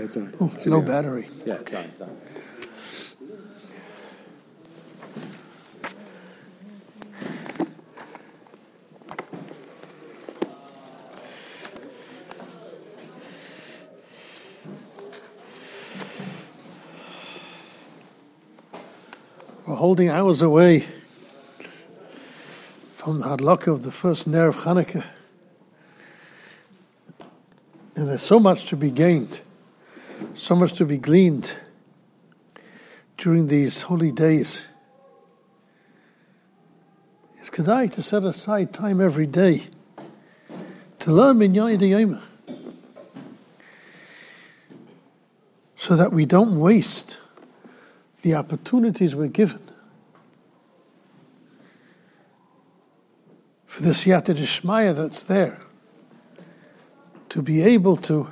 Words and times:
Yeah, 0.00 0.06
it's 0.06 0.16
on. 0.16 0.34
Oh, 0.40 0.50
no 0.64 0.80
battery. 0.80 1.28
Yeah, 1.44 1.56
it's 1.56 1.74
on. 1.74 1.84
It's 1.84 2.00
on. 2.00 2.16
We're 19.66 19.74
holding 19.74 20.08
hours 20.08 20.40
away 20.40 20.86
from 22.94 23.18
the 23.18 23.26
hadlaka 23.26 23.68
of 23.68 23.82
the 23.82 23.92
first 23.92 24.26
Ner 24.26 24.48
of 24.48 24.56
Hanukkah. 24.56 25.04
And 27.96 28.08
there's 28.08 28.22
so 28.22 28.40
much 28.40 28.68
to 28.68 28.76
be 28.76 28.90
gained, 28.90 29.42
so 30.40 30.56
much 30.56 30.72
to 30.72 30.86
be 30.86 30.96
gleaned 30.96 31.54
during 33.18 33.46
these 33.46 33.82
holy 33.82 34.10
days. 34.10 34.66
It's 37.36 37.50
kedai 37.50 37.92
to 37.92 38.02
set 38.02 38.24
aside 38.24 38.72
time 38.72 39.02
every 39.02 39.26
day 39.26 39.64
to 41.00 41.12
learn 41.12 41.36
Minyan 41.38 41.78
Yoma 41.78 42.22
so 45.76 45.94
that 45.96 46.10
we 46.10 46.24
don't 46.24 46.58
waste 46.58 47.18
the 48.22 48.34
opportunities 48.34 49.14
we're 49.14 49.26
given 49.26 49.60
for 53.66 53.82
the 53.82 53.90
siyata 53.90 54.34
dishmaya 54.34 54.96
that's 54.96 55.24
there 55.24 55.60
to 57.28 57.42
be 57.42 57.60
able 57.60 57.96
to 57.96 58.26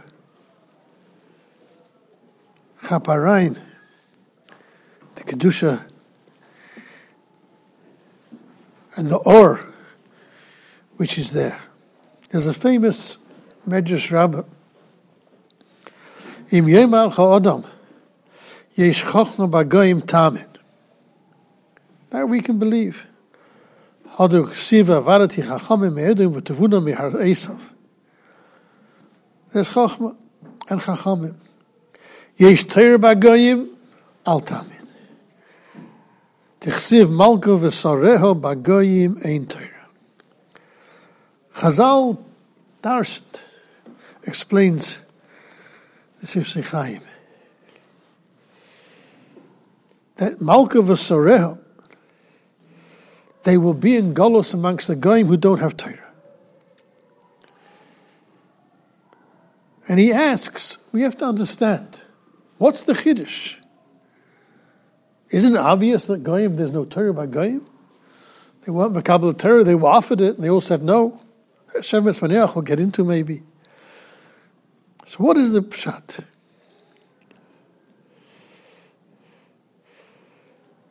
chaparain 2.88 3.58
the 5.14 5.22
kedusha 5.24 5.84
and 8.96 9.08
the 9.08 9.16
or 9.16 9.60
which 10.96 11.18
is 11.18 11.32
there. 11.32 11.58
There's 12.30 12.46
a 12.46 12.54
famous 12.54 13.18
Medrash 13.66 14.10
Rabbah. 14.10 14.42
Im 16.50 16.66
yemal 16.66 17.12
ha'adam 17.12 17.64
yesh 18.74 19.04
chochma 19.04 19.50
bagoyim 19.50 20.02
tamin. 20.02 20.48
That 22.10 22.28
we 22.28 22.40
can 22.40 22.58
believe. 22.58 23.06
Hadu 24.14 24.52
siva 24.54 25.02
varati 25.02 25.44
chachamim 25.44 25.94
me'edim 25.94 26.40
v'tevuna 26.40 26.82
mihar 26.82 27.12
Esav. 27.12 27.60
There's 29.52 29.68
chochma 29.68 30.16
and 30.70 30.80
chachamim. 30.80 31.36
Yesh 32.38 32.64
teir 32.64 32.98
bagoyim 32.98 33.68
al 34.24 34.40
tamin. 34.40 34.88
Tichsiv 36.60 37.08
malko 37.10 37.58
v'sareho 37.58 38.40
bagoyim 38.40 39.24
ein 39.24 39.46
teir. 39.46 39.74
Chazal 41.54 42.16
Darshant 42.82 43.40
explains 44.24 44.98
the 46.20 46.26
Sifsei 46.26 47.00
that 50.16 50.40
Malka 50.40 50.78
v'Sareho 50.78 51.58
they 53.44 53.56
will 53.56 53.74
be 53.74 53.96
in 53.96 54.14
Golos 54.14 54.52
amongst 54.52 54.88
the 54.88 54.96
Goyim 54.96 55.26
who 55.26 55.36
don't 55.36 55.58
have 55.58 55.76
Torah. 55.76 55.96
And 59.88 59.98
he 59.98 60.12
asks, 60.12 60.76
we 60.92 61.00
have 61.02 61.16
to 61.18 61.24
understand, 61.24 61.96
what's 62.58 62.82
the 62.82 62.92
Chiddush? 62.92 63.56
Isn't 65.30 65.54
it 65.54 65.58
obvious 65.58 66.06
that 66.06 66.22
Goyim, 66.22 66.56
there's 66.56 66.72
no 66.72 66.84
Torah 66.84 67.12
by 67.12 67.26
Goyim? 67.26 67.66
They 68.62 68.72
want 68.72 68.94
Makabal 68.94 69.36
Torah, 69.38 69.64
they 69.64 69.74
were 69.74 69.88
offered 69.88 70.20
it, 70.20 70.34
and 70.36 70.44
they 70.44 70.50
all 70.50 70.60
said 70.60 70.82
no. 70.82 71.20
Hashem 71.74 72.04
Esmaneach 72.04 72.54
will 72.54 72.62
get 72.62 72.80
into 72.80 73.04
maybe. 73.04 73.42
So 75.06 75.24
what 75.24 75.36
is 75.38 75.52
the 75.52 75.60
pshat? 75.60 76.24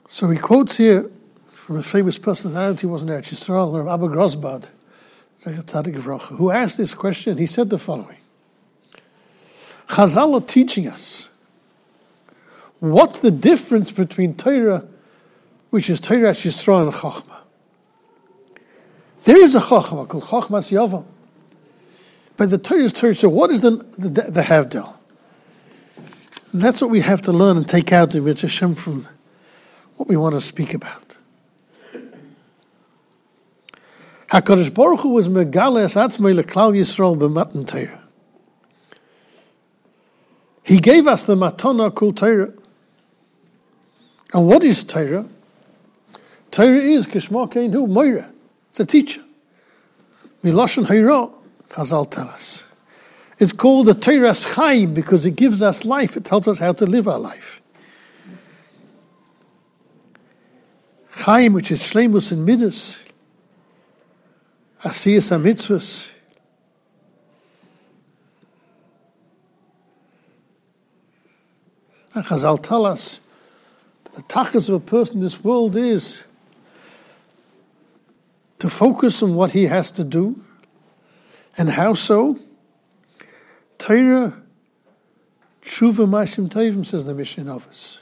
So 0.10 0.30
he 0.30 0.38
quotes 0.38 0.76
here 0.78 1.12
from 1.52 1.78
a 1.78 1.84
famous 1.84 2.18
personality, 2.18 2.88
wasn't 2.88 3.10
there, 3.10 3.22
Yisrael, 3.22 3.74
or 3.74 3.88
Abba 3.88 4.08
Grosbad, 4.08 4.66
who 6.38 6.50
asked 6.50 6.78
this 6.78 6.94
question. 6.96 7.38
He 7.38 7.46
said 7.46 7.70
the 7.70 7.78
following: 7.78 8.18
Chazal 9.90 10.42
are 10.42 10.46
teaching 10.46 10.88
us 10.88 11.30
what's 12.80 13.20
the 13.20 13.32
difference 13.32 13.92
between 13.92 14.36
Torah, 14.36 14.88
which 15.70 15.90
is 15.90 16.00
Torah 16.00 16.32
Yisrael 16.32 16.84
and 16.84 16.94
Chachma. 16.94 17.38
There 19.24 19.42
is 19.42 19.56
a 19.56 19.60
Chachma 19.60 20.08
called 20.08 20.24
Chachmas 20.24 20.72
Yavan. 20.72 21.06
But 22.38 22.50
the 22.52 22.58
Torah 22.58 22.84
is 22.84 22.94
Torah. 22.94 23.16
So 23.16 23.30
what 23.30 23.52
is 23.52 23.62
the 23.62 23.72
the, 23.98 24.10
the 24.10 24.42
Havdel? 24.42 24.96
And 26.54 26.62
that's 26.62 26.82
what 26.82 26.90
we 26.90 27.02
have 27.02 27.22
to 27.24 27.32
learn 27.32 27.58
and 27.58 27.68
take 27.68 27.92
out 27.92 28.14
Mitzvah 28.14 28.48
Hashem 28.48 28.76
from 28.76 29.08
what 29.98 30.08
we 30.08 30.16
want 30.16 30.36
to 30.36 30.42
speak 30.42 30.74
about. 30.74 31.04
Hakadosh 34.32 34.74
Baruch 34.74 35.02
Hu 35.02 35.10
was 35.10 35.30
megales 35.30 35.96
atzmei 35.96 36.40
leklal 36.40 36.74
Yisrael 36.74 37.18
b'matan 37.18 37.68
Torah. 37.68 38.04
He 40.64 40.80
gave 40.80 41.08
us 41.08 41.24
the 41.24 41.36
matana 41.36 41.94
kul 41.94 42.14
Torah. 42.14 42.54
And 44.34 44.48
what 44.48 44.64
is 44.64 44.84
Torah? 44.84 45.26
Torah 46.52 46.80
is 46.80 47.08
kishma 47.08 47.52
kein 47.52 47.72
hu 47.72 47.88
moira. 47.88 48.32
It's 48.72 48.80
a 48.80 48.86
teacher. 48.86 49.24
Miloshen 50.44 50.86
hayra, 50.86 51.34
Chazal 51.70 52.10
tell 52.10 52.28
us. 52.28 52.64
It's 53.40 53.52
called 53.52 53.86
the 53.86 53.94
Torah's 53.94 54.44
Chaim 54.44 54.94
because 54.94 55.26
it 55.26 55.36
gives 55.36 55.62
us 55.62 55.86
life. 55.86 56.18
It 56.18 56.26
tells 56.26 56.48
us 56.48 56.58
how 56.58 56.74
to 56.74 56.86
live 56.86 57.08
our 57.08 57.20
life. 57.20 57.62
Chaim, 61.12 61.54
which 61.54 61.72
is 61.72 61.82
Shlemus 61.82 62.32
and 62.32 62.46
Midas, 62.46 62.98
Asiyas 64.84 65.32
HaMitzvahs, 65.32 66.10
and 72.14 72.26
Chazal 72.26 72.62
tell 72.62 72.86
us 72.86 73.20
the 74.18 74.24
tachas 74.24 74.68
of 74.68 74.74
a 74.74 74.80
person 74.80 75.18
in 75.18 75.22
this 75.22 75.44
world 75.44 75.76
is 75.76 76.24
to 78.58 78.68
focus 78.68 79.22
on 79.22 79.36
what 79.36 79.52
he 79.52 79.68
has 79.68 79.92
to 79.92 80.04
do. 80.04 80.44
And 81.56 81.70
how 81.70 81.94
so? 81.94 82.40
Torah, 83.78 84.36
Tshuva 85.62 86.08
Mashim 86.08 86.50
Tovim, 86.50 86.84
says 86.84 87.06
the 87.06 87.14
mission 87.14 87.48
of 87.48 87.68
us. 87.68 88.00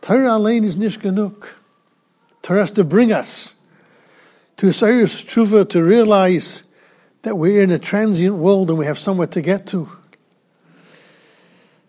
Torah 0.00 0.28
Alein 0.28 0.64
is 0.64 0.78
Nishganuk. 0.78 1.46
Torah 2.40 2.60
has 2.60 2.72
to 2.72 2.84
bring 2.84 3.12
us 3.12 3.52
to 4.56 4.72
serious 4.72 5.22
Tshuva 5.22 5.68
to 5.68 5.84
realize 5.84 6.62
that 7.20 7.36
we're 7.36 7.62
in 7.62 7.70
a 7.70 7.78
transient 7.78 8.36
world 8.36 8.70
and 8.70 8.78
we 8.78 8.86
have 8.86 8.98
somewhere 8.98 9.26
to 9.26 9.42
get 9.42 9.66
to. 9.66 9.90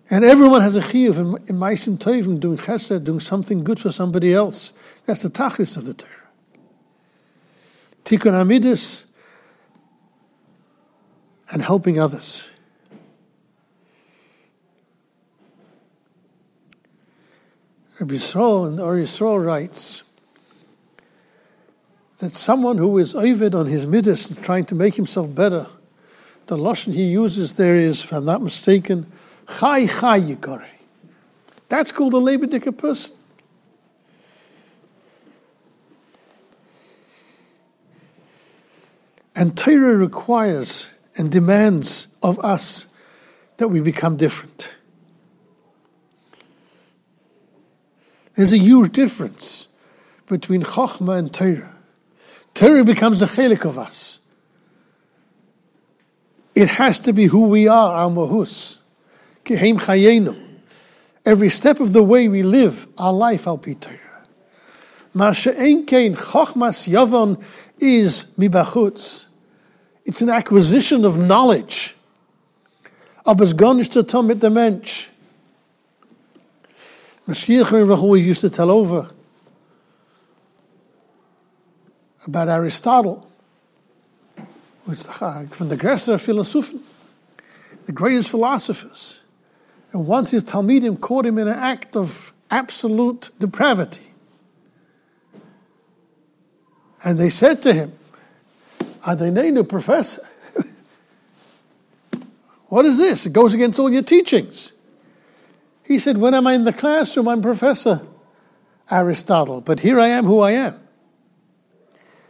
And 0.09 0.23
everyone 0.23 0.61
has 0.61 0.75
a 0.75 0.81
chiyuv 0.81 1.17
in, 1.17 1.47
in 1.47 1.59
Maisim 1.59 1.97
Tovim, 1.97 2.39
doing 2.39 2.57
chesed, 2.57 3.03
doing 3.03 3.19
something 3.19 3.63
good 3.63 3.79
for 3.79 3.91
somebody 3.91 4.33
else. 4.33 4.73
That's 5.05 5.23
the 5.23 5.29
tachlis 5.29 5.77
of 5.77 5.85
the 5.85 5.95
Torah. 5.95 6.11
Tikkun 8.03 8.33
Amidus, 8.33 9.05
and 11.51 11.61
helping 11.61 11.99
others. 11.99 12.47
Rabbi 17.99 18.15
Yisrael 18.15 18.67
and 18.67 18.79
Or 18.79 18.95
Yisrael 18.95 19.43
writes 19.43 20.03
that 22.19 22.33
someone 22.33 22.77
who 22.77 22.97
is 22.97 23.15
ovid 23.15 23.55
on 23.55 23.65
his 23.65 23.85
midas 23.85 24.29
and 24.29 24.43
trying 24.43 24.65
to 24.65 24.75
make 24.75 24.95
himself 24.95 25.33
better, 25.33 25.65
the 26.47 26.57
lashon 26.57 26.93
he 26.93 27.03
uses 27.03 27.55
there 27.55 27.75
is, 27.75 28.03
if 28.03 28.13
I'm 28.13 28.25
not 28.25 28.43
mistaken, 28.43 29.11
chai 29.47 29.87
chai 29.87 30.21
yikare. 30.21 30.67
That's 31.69 31.91
called 31.91 32.13
a 32.13 32.17
labedika 32.17 32.77
person. 32.77 33.15
And 39.35 39.57
Torah 39.57 39.95
requires 39.95 40.89
and 41.17 41.31
demands 41.31 42.07
of 42.23 42.39
us 42.39 42.87
that 43.57 43.67
we 43.67 43.81
become 43.81 44.17
different. 44.17 44.73
There's 48.35 48.53
a 48.53 48.57
huge 48.57 48.91
difference 48.93 49.67
between 50.27 50.63
Chokhmah 50.63 51.17
and 51.17 51.33
Torah. 51.33 51.73
Torah 52.53 52.83
becomes 52.83 53.21
a 53.21 53.25
chelik 53.25 53.65
of 53.65 53.77
us. 53.77 54.19
It 56.53 56.69
has 56.69 56.99
to 57.01 57.13
be 57.13 57.25
who 57.25 57.47
we 57.47 57.67
are, 57.67 57.93
our 57.93 58.09
mahus. 58.09 58.77
Kehem 59.45 59.79
chayenu. 59.79 60.35
Every 61.25 61.49
step 61.49 61.79
of 61.79 61.93
the 61.93 62.03
way 62.03 62.27
we 62.27 62.43
live 62.43 62.87
our 62.97 63.13
life 63.13 63.47
al 63.47 63.57
pi 63.57 63.73
Torah. 63.73 63.99
Ma 65.13 65.31
she'en 65.31 65.85
kein 65.85 66.15
chochmas 66.15 66.87
yavon 66.87 67.41
is 67.79 68.25
mibachutz. 68.37 69.25
It's 70.03 70.21
an 70.21 70.29
acquisition 70.29 71.05
of 71.05 71.17
knowledge. 71.17 71.95
Aber 73.25 73.43
es 73.43 73.53
gar 73.55 73.73
nicht 73.73 73.93
zu 73.93 74.23
mit 74.23 74.41
der 74.41 74.51
Mensch. 74.51 75.09
Mashiach 77.27 77.71
always 77.97 78.27
used 78.27 78.41
to 78.41 78.49
tell 78.49 78.69
over 78.69 79.09
about 82.27 82.49
Aristotle, 82.49 83.27
which 84.85 85.01
from 85.01 85.69
the 85.69 85.77
Gressler 85.77 86.19
Philosophen, 86.19 86.83
the 87.85 87.91
greatest 87.91 88.29
philosophers. 88.29 89.19
And 89.95 90.07
once 90.07 90.29
his 90.29 90.43
Talmidim 90.43 90.99
caught 90.99 91.25
him 91.25 91.37
in 91.37 91.47
an 91.47 91.57
act 91.57 91.95
of 91.95 92.33
absolute 92.51 93.29
depravity. 93.39 94.05
And 97.01 97.17
they 97.17 97.29
said 97.29 97.61
to 97.61 97.71
him, 97.71 97.93
Adenenu, 99.07 99.69
professor, 99.69 100.27
what 102.67 102.85
is 102.85 102.97
this? 102.97 103.25
It 103.25 103.31
goes 103.31 103.53
against 103.53 103.79
all 103.79 103.89
your 103.89 104.01
teachings. 104.01 104.73
He 105.85 105.97
said, 105.97 106.17
When 106.17 106.33
am 106.33 106.45
I 106.45 106.55
in 106.55 106.65
the 106.65 106.73
classroom? 106.73 107.29
I'm 107.29 107.41
Professor 107.41 108.01
Aristotle, 108.91 109.61
but 109.61 109.79
here 109.79 109.97
I 109.97 110.09
am 110.09 110.25
who 110.25 110.41
I 110.41 110.51
am. 110.51 110.77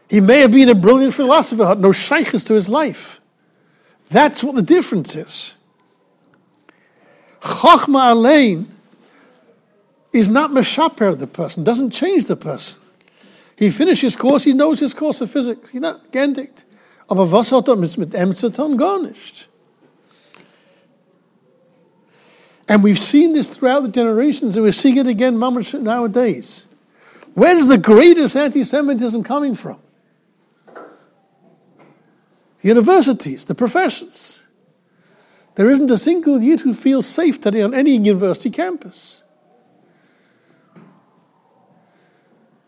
He 0.07 0.19
may 0.19 0.41
have 0.41 0.51
been 0.51 0.69
a 0.69 0.75
brilliant 0.75 1.15
philosopher, 1.15 1.65
had 1.65 1.81
no 1.81 1.91
shaykhs 1.91 2.43
to 2.43 2.53
his 2.53 2.69
life. 2.69 3.19
That's 4.11 4.43
what 4.43 4.53
the 4.53 4.61
difference 4.61 5.15
is. 5.15 5.55
Chachma 7.41 8.11
Alain 8.11 8.67
is 10.13 10.29
not 10.29 10.51
meshaper 10.51 11.17
the 11.17 11.27
person, 11.27 11.63
doesn't 11.63 11.91
change 11.91 12.25
the 12.25 12.35
person. 12.35 12.79
He 13.57 13.69
finished 13.69 14.01
his 14.01 14.15
course, 14.15 14.43
he 14.43 14.53
knows 14.53 14.79
his 14.79 14.93
course 14.93 15.21
of 15.21 15.31
physics. 15.31 15.69
He's 15.69 15.81
not 15.81 16.11
gendigt. 16.11 16.63
Aber 17.09 17.25
was 17.25 17.49
hat 17.51 17.67
er 17.69 17.75
mit 17.75 18.09
Emzeton 18.11 18.77
garnished? 18.77 19.47
And 22.67 22.83
we've 22.83 22.99
seen 22.99 23.33
this 23.33 23.49
throughout 23.49 23.83
the 23.83 23.89
generations, 23.89 24.57
and 24.57 24.65
we're 24.65 24.71
seeing 24.71 24.97
it 24.97 25.07
again 25.07 25.37
nowadays. 25.37 26.65
Where 27.35 27.55
is 27.55 27.67
the 27.67 27.77
greatest 27.77 28.35
anti 28.35 28.63
Semitism 28.63 29.23
coming 29.23 29.55
from? 29.55 29.79
universities, 32.65 33.45
the 33.45 33.53
professors. 33.53 34.41
There 35.55 35.69
isn't 35.69 35.89
a 35.89 35.97
single 35.97 36.41
youth 36.41 36.61
who 36.61 36.73
feels 36.73 37.07
safe 37.07 37.39
today 37.39 37.61
on 37.61 37.73
any 37.73 37.91
university 37.91 38.49
campus. 38.49 39.21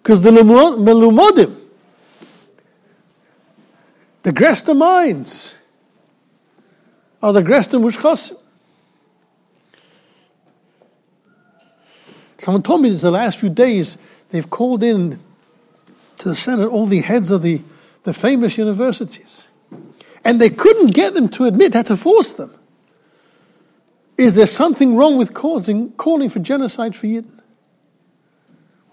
Because 0.02 0.22
the 0.22 0.32
melumodim, 0.32 1.56
the 4.24 4.32
Gresta 4.32 4.76
minds, 4.76 5.54
are 7.22 7.34
the 7.34 7.42
Gresta 7.42 7.78
mushchasim. 7.78 8.42
Someone 12.38 12.64
told 12.64 12.82
me 12.82 12.90
this 12.90 13.02
the 13.02 13.12
last 13.12 13.40
few 13.40 13.50
days 13.50 13.98
they've 14.30 14.50
called 14.50 14.82
in 14.82 15.20
to 16.20 16.30
the 16.30 16.36
Senate 16.36 16.68
all 16.68 16.86
the 16.86 17.02
heads 17.02 17.32
of 17.32 17.42
the, 17.42 17.62
the 18.04 18.14
famous 18.14 18.58
universities. 18.58 19.46
And 20.24 20.40
they 20.40 20.50
couldn't 20.50 20.94
get 20.94 21.14
them 21.14 21.28
to 21.30 21.46
admit, 21.46 21.74
had 21.74 21.88
to 21.88 21.98
force 21.98 22.34
them. 22.34 22.57
Is 24.18 24.34
there 24.34 24.48
something 24.48 24.96
wrong 24.96 25.18
with 25.18 25.34
causing, 25.34 25.92
calling 25.92 26.30
for 26.30 26.40
genocide 26.40 26.96
for 26.96 27.08
Yidden? 27.08 27.40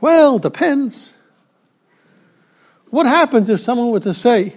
Well, 0.00 0.38
depends. 0.38 1.12
What 2.90 3.06
happens 3.06 3.48
if 3.48 3.60
someone 3.60 3.90
were 3.90 4.00
to 4.00 4.14
say 4.14 4.54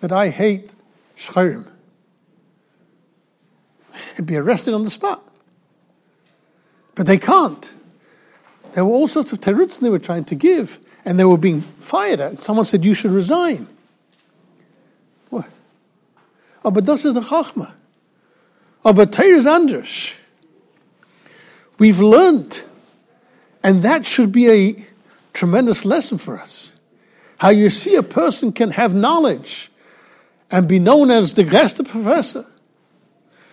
that 0.00 0.10
I 0.10 0.30
hate 0.30 0.74
Shchirim? 1.16 1.70
He'd 4.16 4.26
be 4.26 4.36
arrested 4.36 4.74
on 4.74 4.84
the 4.84 4.90
spot. 4.90 5.22
But 6.94 7.06
they 7.06 7.18
can't. 7.18 7.70
There 8.72 8.84
were 8.84 8.92
all 8.92 9.08
sorts 9.08 9.32
of 9.32 9.40
teruts 9.40 9.80
they 9.80 9.90
were 9.90 9.98
trying 9.98 10.24
to 10.24 10.34
give, 10.34 10.78
and 11.04 11.18
they 11.20 11.24
were 11.24 11.38
being 11.38 11.60
fired 11.60 12.20
at. 12.20 12.40
Someone 12.40 12.64
said, 12.64 12.84
You 12.84 12.94
should 12.94 13.12
resign. 13.12 13.68
Aber 16.64 16.82
das 16.82 17.04
ist 17.04 17.16
a 17.16 17.20
Chachma. 17.20 17.72
Aber 18.84 19.06
Torah 19.06 19.36
is 19.36 19.46
anders. 19.46 20.12
We've 21.78 22.00
learned, 22.00 22.62
and 23.62 23.82
that 23.82 24.04
should 24.06 24.32
be 24.32 24.50
a 24.50 24.86
tremendous 25.32 25.84
lesson 25.84 26.18
for 26.18 26.38
us. 26.38 26.72
How 27.38 27.50
you 27.50 27.70
see 27.70 27.94
a 27.94 28.02
person 28.02 28.52
can 28.52 28.70
have 28.70 28.94
knowledge 28.94 29.70
and 30.50 30.66
be 30.66 30.78
known 30.78 31.10
as 31.10 31.34
the 31.34 31.44
Gesta 31.44 31.84
professor, 31.84 32.44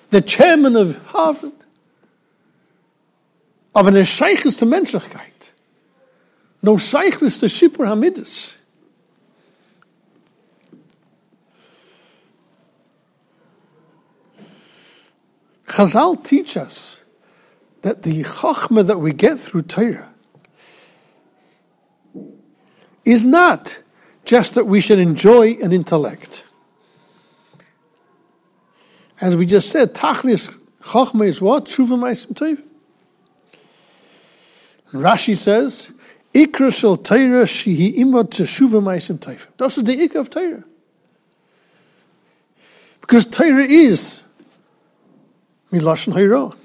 the 0.10 0.22
chairman 0.22 0.76
of 0.76 0.98
Harvard, 1.06 1.52
of 3.76 3.88
an 3.88 3.96
Scheiches 3.96 4.60
to 4.60 4.66
Menschlichkeit. 4.66 5.52
No 6.64 6.76
Scheiches 6.76 7.42
to 7.42 7.48
Shipur 7.48 7.86
Hamidus. 7.86 8.56
Chazal 15.76 16.24
teach 16.24 16.56
us 16.56 17.02
that 17.82 18.02
the 18.04 18.24
chachma 18.24 18.88
that 18.88 18.98
we 18.98 19.12
get 19.12 19.38
through 19.38 19.64
Torah 19.64 20.10
is 23.04 23.26
not 23.26 23.78
just 24.24 24.54
that 24.54 24.68
we 24.68 24.80
should 24.80 25.00
enjoy 25.00 25.56
an 25.56 25.74
intellect. 25.74 26.46
As 29.20 29.36
we 29.36 29.46
just 29.46 29.70
said, 29.70 29.94
tachlis 29.94 30.50
chachma 30.82 31.28
is 31.28 31.42
what? 31.42 31.66
Tshuva 31.66 32.00
ma'asim 32.00 32.32
tovim. 32.36 32.64
Rashi 34.94 35.36
says, 35.36 35.92
Ikra 36.34 36.74
shel 36.74 36.96
Torah 36.96 37.44
shihi 37.44 37.98
imot 37.98 38.30
teshuva 38.30 38.82
ma'asim 38.82 39.20
tovim. 39.20 39.46
This 39.58 39.78
is 39.78 39.84
the 39.84 40.08
ikra 40.08 40.22
of 40.22 40.30
Torah. 40.30 40.64
Because 43.02 43.26
Torah 43.26 43.66
is 43.66 44.22
Milashon 45.76 46.14
Hayra. 46.14 46.56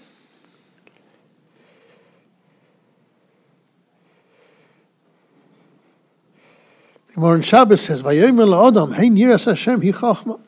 The 7.09 7.15
Gemara 7.15 7.43
Shabbos 7.43 7.81
says, 7.81 8.03
"Vayomer 8.03 8.47
la'adam 8.49 8.95
hein 8.95 9.17
yiras 9.17 9.47
Hashem 9.47 9.83
hi 9.83 9.89
chachma, 9.89 10.41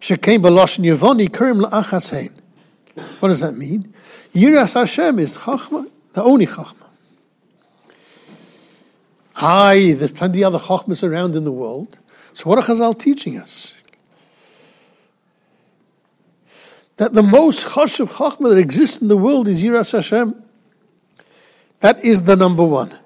shekein 0.00 0.40
b'lashon 0.40 0.84
yevoni 0.84 1.28
kurim 1.28 1.62
la'achas 1.62 2.10
hein." 2.10 2.32
What 3.20 3.28
does 3.28 3.40
that 3.40 3.52
mean? 3.52 3.92
Yiras 4.34 4.74
Hashem 4.74 5.18
is 5.18 5.36
chachma, 5.36 5.90
the 6.14 6.22
only 6.22 6.46
chachma. 6.46 6.86
Aye, 9.36 9.94
there's 9.96 10.12
plenty 10.12 10.42
of 10.42 10.54
other 10.54 10.64
chachmas 10.64 11.06
around 11.06 11.36
in 11.36 11.44
the 11.44 11.52
world. 11.52 11.98
So 12.34 12.48
what 12.48 12.58
are 12.58 12.62
Chazal 12.62 12.98
teaching 12.98 13.38
us? 13.38 13.74
That 16.96 17.14
the 17.14 17.22
most 17.22 17.64
chashuv 17.66 18.08
chachma 18.08 18.50
that 18.50 18.58
exists 18.58 19.00
in 19.00 19.08
the 19.08 19.16
world 19.16 19.48
is 19.48 19.62
Yiras 19.62 19.92
Hashem. 19.92 20.42
That 21.80 22.04
is 22.04 22.22
the 22.22 22.36
number 22.36 22.64
one. 22.64 22.96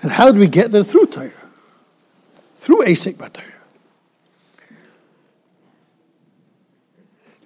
And 0.00 0.10
how 0.10 0.30
do 0.30 0.38
we 0.38 0.48
get 0.48 0.70
there? 0.70 0.84
Through 0.84 1.06
Torah. 1.06 1.30
Through 2.56 2.82
Asik 2.84 3.18
Torah. 3.18 3.46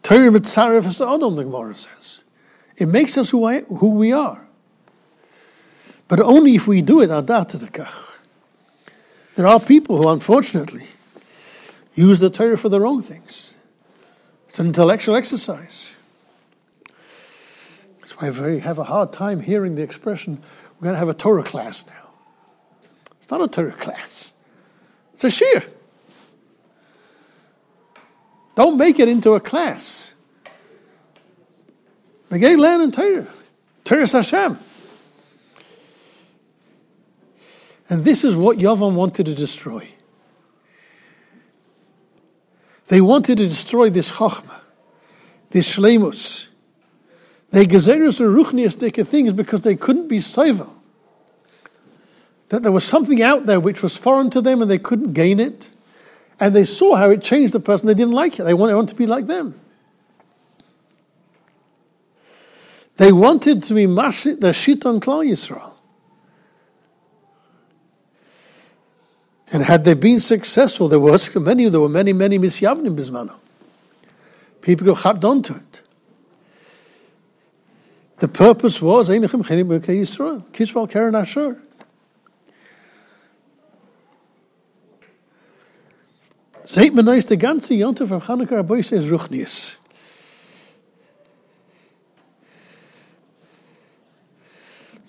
Torah 0.03 0.31
mitzaref 0.31 0.87
as 0.87 1.01
Adam, 1.01 1.37
the 1.37 1.45
Gemara 1.45 1.75
says. 1.75 2.21
It 2.77 2.87
makes 2.87 3.19
us 3.19 3.31
who, 3.31 3.45
I, 3.45 3.61
who 3.63 3.91
we 3.91 4.13
are. 4.13 4.45
But 6.07 6.21
only 6.21 6.55
if 6.55 6.67
we 6.67 6.83
do 6.83 7.03
it, 7.03 7.11
adat 7.11 7.51
There 9.35 9.47
are 9.47 9.61
people 9.61 9.99
who, 9.99 10.09
unfortunately, 10.09 10.87
use 11.99 12.21
the 12.21 12.31
Torah 12.31 12.57
for 12.57 12.69
the 12.69 12.81
wrong 12.81 13.03
things. 13.03 13.55
It's 14.49 14.59
an 14.59 14.67
intellectual 14.69 15.17
exercise. 15.17 15.91
That's 17.99 18.13
why 18.17 18.29
I 18.29 18.31
very 18.31 18.61
have 18.61 18.79
a 18.79 18.85
hard 18.85 19.13
time 19.13 19.41
hearing 19.41 19.75
the 19.75 19.83
expression, 19.83 20.41
we're 20.79 20.85
going 20.85 20.95
to 20.95 20.99
have 20.99 21.09
a 21.09 21.15
Torah 21.15 21.43
class 21.43 21.87
now. 21.87 22.11
It's 23.21 23.31
not 23.31 23.43
a 23.43 23.49
Torah 23.49 23.73
class. 23.73 24.33
It's 25.15 25.25
a 25.25 25.31
shir. 25.31 25.65
Don't 28.55 28.79
make 28.79 29.01
it 29.01 29.09
into 29.09 29.33
a 29.33 29.41
class. 29.41 30.13
They 32.31 32.57
land 32.57 32.83
in 32.83 32.93
Torah. 32.93 33.27
Torah 33.85 34.07
Hashem. 34.07 34.59
And 37.89 38.05
this 38.05 38.23
is 38.23 38.37
what 38.37 38.59
Yavan 38.59 38.95
wanted 38.95 39.27
to 39.27 39.35
destroy. 39.35 39.89
They 42.89 43.01
wanted 43.03 43.37
to 43.39 43.49
destroy 43.49 43.91
this 43.91 44.11
Chachma, 44.11 44.61
this 45.51 45.77
Shlemus. 45.77 46.47
They 47.51 47.67
gezerus 47.67 48.19
the 48.19 48.25
ruchniistic 48.25 49.07
things 49.07 49.33
because 49.33 49.61
they 49.61 49.77
couldn't 49.77 50.09
be 50.09 50.19
soivel. 50.19 50.71
That 52.49 52.63
there 52.63 52.73
was 52.73 52.85
something 52.85 53.23
out 53.23 53.45
there 53.47 53.61
which 53.61 53.83
was 53.83 53.97
foreign 53.97 54.31
to 54.31 54.41
them 54.41 54.63
and 54.63 54.71
they 54.71 54.79
couldn't 54.79 55.13
gain 55.13 55.39
it. 55.39 55.71
And 56.41 56.55
they 56.55 56.65
saw 56.65 56.95
how 56.95 57.11
it 57.11 57.23
changed 57.23 57.53
the 57.53 57.61
person. 57.61 57.87
They 57.89 57.95
didn't 57.95 58.15
like 58.15 58.39
it. 58.39 58.45
They 58.45 58.55
wanted, 58.55 58.71
they 58.71 58.77
wanted 58.77 58.91
to 58.91 58.95
be 58.95 59.07
like 59.07 59.27
them. 59.27 59.61
They 62.97 63.13
wanted 63.13 63.63
to 63.65 63.75
be 63.75 63.87
mashit 63.87 64.41
the 64.41 64.53
shit 64.53 64.87
on 64.87 65.01
Klal 65.01 65.27
Yisrael. 65.27 65.78
And 69.51 69.63
had 69.63 69.85
they 69.85 69.95
been 69.95 70.21
successful, 70.21 70.89
there 70.89 71.01
was 71.01 71.35
many, 71.37 71.69
there 71.69 71.81
were 71.81 71.89
many, 71.89 72.13
many 72.13 72.39
misyavnim 72.39 72.97
bismano. 72.97 73.35
People 74.61 74.87
got 74.87 75.03
chapped 75.03 75.25
onto 75.25 75.55
it. 75.55 75.83
The 78.19 78.29
purpose 78.29 78.83
was 78.83 79.09
Einachem 79.09 79.45
Chenim 79.45 79.69
B'Kei 79.69 80.01
Yisrael, 80.01 80.43
Kisval 80.51 80.91
Karen 80.91 81.15
Asher. 81.15 81.57
Ganze 86.67 88.01
of 88.01 88.23
Chanukah 88.25 88.51
Rabbi 88.51 88.75
Ruchnius. 88.75 89.77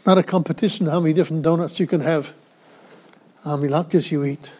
Not 0.05 0.17
a 0.17 0.23
competition 0.23 0.87
how 0.87 0.99
many 0.99 1.13
different 1.13 1.43
donuts 1.43 1.79
you 1.79 1.87
can 1.87 1.99
have, 1.99 2.33
how 3.43 3.55
many 3.55 3.71
latkes 3.71 4.11
you 4.11 4.23
eat. 4.23 4.51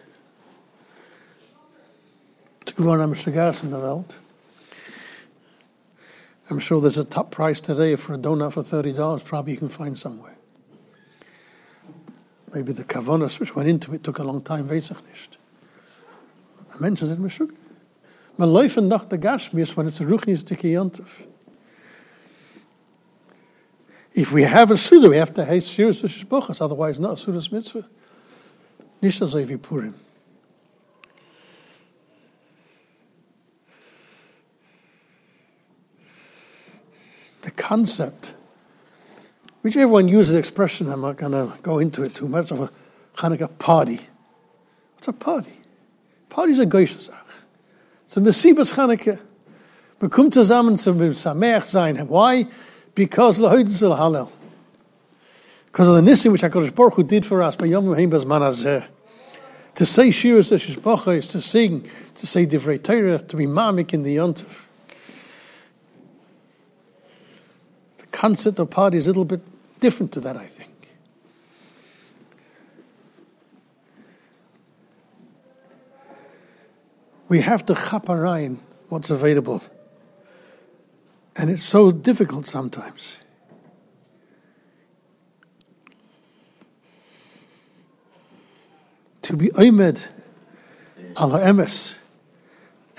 It's 2.62 2.72
gewoon 2.74 3.02
am 3.02 3.14
Shagas 3.14 3.64
in 3.64 3.72
the 3.72 3.78
world. 3.78 4.14
I'm 6.50 6.60
sure 6.60 6.82
there's 6.82 6.98
a 6.98 7.04
top 7.04 7.30
price 7.30 7.62
today 7.62 7.96
for 7.96 8.14
a 8.14 8.18
donut 8.18 8.54
for 8.54 8.64
$30, 8.64 9.24
probably 9.24 9.54
you 9.54 9.60
can 9.60 9.70
find 9.70 9.98
somewhere. 9.98 10.36
Maybe 12.54 12.74
the 12.74 12.84
kavonas 12.84 13.40
which 13.40 13.56
went 13.56 13.70
into 13.70 13.94
it 13.94 14.04
took 14.04 14.18
a 14.18 14.24
long 14.24 14.42
time, 14.42 14.72
ich 14.72 14.90
nicht. 14.90 15.38
Menschen 16.80 17.08
sind 17.08 17.20
mir 17.20 17.30
schug. 17.30 17.54
Man 18.38 18.50
laufen 18.50 18.88
nach 18.88 19.06
der 19.06 19.20
Gashmias 19.20 19.76
when 19.76 19.88
it's 19.88 20.00
a 20.00 20.06
ruchnis 20.06 20.44
dikiyantov. 20.44 21.08
If 24.14 24.32
we 24.32 24.44
have 24.44 24.72
a 24.72 24.78
Suda, 24.78 25.10
we 25.10 25.18
have 25.18 25.34
to 25.36 25.46
have 25.46 25.64
serious 25.64 26.02
Shishbochas, 26.02 26.62
otherwise 26.62 27.00
not 27.00 27.14
a 27.14 27.18
Suda's 27.18 27.52
mitzvah. 27.52 27.88
So 29.02 29.28
wie 29.28 29.56
Purim. 29.56 29.96
The 37.42 37.52
concept, 37.52 38.34
which 39.62 39.78
everyone 39.78 40.10
uses 40.10 40.34
the 40.34 40.40
expression, 40.40 40.92
I'm 40.92 41.00
not 41.00 41.16
going 41.16 41.32
to 41.32 41.58
go 41.64 41.80
into 41.80 42.04
it 42.04 42.14
too 42.14 42.28
much, 42.28 42.52
of 42.52 42.60
a 42.60 42.72
Hanukkah 43.16 43.58
party. 43.58 44.02
What's 44.96 45.08
a 45.08 45.14
party? 45.14 45.54
Party's 46.28 46.60
a 46.60 46.66
geische 46.66 47.00
Sache. 47.00 47.16
It's 48.06 48.18
a 48.18 48.20
Messibas 48.20 48.74
Chanukah. 48.74 49.20
Man 50.02 50.10
kommt 50.10 50.34
zusammen 50.34 50.78
zum 50.78 51.00
Sameach 51.00 51.64
sein. 51.64 52.06
Why? 52.10 52.48
Because 52.96 53.40
Lehoid 53.40 53.70
Zul 53.70 53.98
Hallel. 53.98 54.30
Because 55.72 55.88
of 55.88 55.96
the 55.96 56.12
nissim 56.12 56.32
which 56.32 56.42
HaKadosh 56.42 56.74
Baruch 56.74 56.96
Hu 56.96 57.04
did 57.04 57.26
for 57.26 57.42
us 57.42 57.56
by 57.56 57.66
Yom 57.66 57.86
Hazeh. 57.86 58.88
To 59.76 59.86
say 59.86 60.10
Shiras 60.10 60.52
Shishbocha 60.52 61.18
is 61.18 61.28
to 61.30 61.42
sing, 61.42 61.90
to 62.16 62.28
say 62.28 62.46
Divrei 62.46 62.82
Torah, 62.82 63.20
to 63.20 63.36
be 63.36 63.46
mamik 63.46 63.94
in 63.94 64.04
the 64.04 64.18
Yontif. 64.18 64.66
The 68.00 68.08
concept 68.08 68.60
of 68.60 68.70
party 68.70 68.98
is 68.98 69.08
a 69.08 69.10
little 69.10 69.26
bit 69.26 69.42
different 69.80 70.12
to 70.14 70.20
that, 70.22 70.36
I 70.36 70.46
think. 70.46 70.70
we 77.30 77.40
have 77.40 77.66
to 77.68 77.74
chaparain 77.74 78.58
what's 78.90 79.12
available. 79.12 79.64
And 81.38 81.50
it's 81.50 81.64
so 81.64 81.92
difficult 81.92 82.48
sometimes. 82.48 83.18
To 89.30 89.38
be 89.38 89.50
oimed 89.50 90.08
al 91.16 91.30
emes 91.30 91.94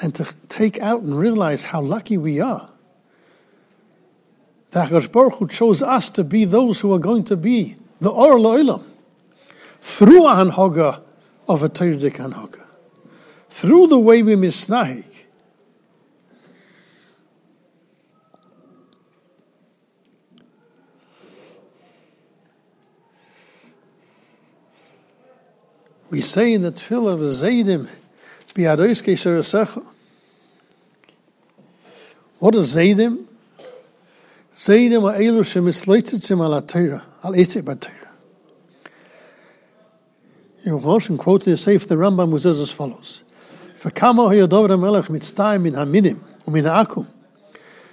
and 0.00 0.14
to 0.14 0.32
take 0.48 0.78
out 0.78 1.02
and 1.02 1.18
realize 1.18 1.64
how 1.64 1.80
lucky 1.80 2.18
we 2.18 2.38
are. 2.38 2.70
That 4.70 4.90
HaKadosh 4.90 5.10
Baruch 5.10 5.34
Hu 5.34 5.48
chose 5.48 5.82
us 5.82 6.08
to 6.10 6.22
be 6.22 6.44
those 6.44 6.78
who 6.78 6.94
are 6.94 7.00
going 7.00 7.24
to 7.24 7.36
be 7.36 7.74
the 8.00 8.10
Or 8.10 8.38
Lo'ilam 8.38 8.86
through 9.80 10.24
a 10.24 11.02
of 11.48 11.64
a 11.64 11.68
Torah 11.68 11.96
Hanhoga 11.96 12.64
through 13.48 13.88
the 13.88 13.98
way 13.98 14.22
we 14.22 14.36
misnahig, 14.36 15.06
we 26.09 26.21
say 26.21 26.53
in 26.53 26.61
the 26.61 26.71
tefillah 26.71 27.13
of 27.13 27.19
Zaydim, 27.19 27.89
Biadoiske 28.53 29.13
Sharasecha. 29.13 29.85
What 32.39 32.55
is 32.55 32.75
Zaydim? 32.75 33.25
Zaydim 34.55 35.03
are 35.11 35.19
Elu 35.19 35.41
Shemisleitzim 35.41 36.43
ala 36.43 36.61
Torah, 36.61 37.03
al 37.23 37.33
Esek 37.33 37.65
Torah. 37.65 38.13
You 40.63 40.71
know, 40.71 41.17
quoted 41.17 41.45
the 41.45 41.51
Seif 41.51 41.87
the 41.87 41.95
Rambam, 41.95 42.29
who 42.31 42.39
says 42.39 42.59
as 42.59 42.71
follows. 42.71 43.21
וכמה 43.85 44.31
היה 44.31 44.45
דובר 44.45 44.73
המלך 44.73 45.09
מצטער 45.09 45.57
מן 45.57 45.75
המינים 45.75 46.19
ומן 46.47 46.65
העכו"ם, 46.65 47.03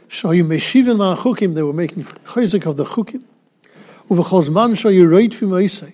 שהיו 0.08 0.44
משיבים 0.44 1.00
על 1.00 1.12
החוקים, 1.12 1.54
they 1.54 1.60
were 1.60 1.76
making 1.76 2.28
חזק 2.28 2.66
of 2.66 2.76
the 2.78 2.84
חוקים, 2.84 3.20
ובכל 4.10 4.42
זמן 4.42 4.74
שהיו 4.74 5.10
רודפים 5.10 5.54
עיסי, 5.54 5.86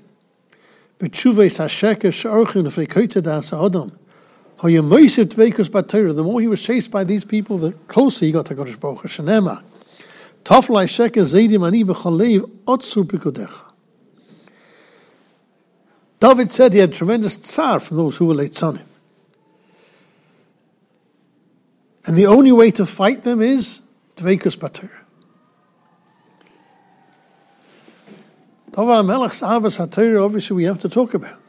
the 6.13 6.23
more 6.23 6.41
he 6.41 6.47
was 6.47 6.61
chased 6.61 6.91
by 6.91 7.03
these 7.03 7.25
people, 7.25 7.57
the 7.57 7.71
closer 7.87 8.25
he 8.25 8.31
got 8.31 8.45
to 8.45 8.55
Kodesh 8.55 8.79
Baruch 8.79 8.99
Hashanema. 8.99 9.63
Ani. 10.49 10.69
David 16.19 16.51
said 16.51 16.73
he 16.73 16.79
had 16.79 16.93
tremendous 16.93 17.35
tsar 17.35 17.79
from 17.81 17.97
those 17.97 18.15
who 18.15 18.27
were 18.27 18.35
late 18.35 18.63
on 18.63 18.77
him. 18.77 18.87
And 22.05 22.17
the 22.17 22.27
only 22.27 22.51
way 22.51 22.71
to 22.71 22.85
fight 22.85 23.23
them 23.23 23.41
is 23.41 23.81
tveikus 24.15 24.57
batera. 24.57 25.02
Davar 28.73 29.05
Melech's 29.05 29.41
Avas 29.41 29.77
HaTorah, 29.87 30.25
obviously 30.25 30.55
we 30.55 30.63
have 30.63 30.79
to 30.79 30.89
talk 30.89 31.13
about. 31.13 31.39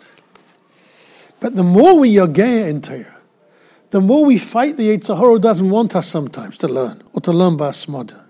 But 1.40 1.54
the 1.54 1.62
more 1.62 1.99
we 1.99 2.14
yageh 2.14 2.69
in 2.69 2.83
Torah, 2.83 3.19
the 3.90 4.00
more 4.02 4.26
we 4.26 4.37
fight 4.37 4.76
the 4.76 4.97
Yetzer 4.97 5.16
Hara 5.16 5.38
doesn't 5.38 5.71
want 5.71 5.97
us 5.97 6.07
sometimes 6.07 6.59
to 6.59 6.69
learn, 6.69 7.02
or 7.14 7.23
to 7.23 7.33
learn 7.33 7.57
by 7.57 7.71
Basmada. 7.71 8.21